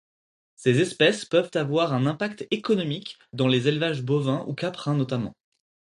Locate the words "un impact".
1.93-2.47